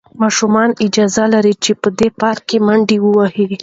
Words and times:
ماشومان 0.21 0.69
اجازه 0.85 1.23
لري 1.33 1.53
چې 1.63 1.71
په 1.81 1.89
دې 1.99 2.09
پارک 2.21 2.41
کې 2.49 2.57
منډې 2.67 2.97
ووهي. 3.01 3.47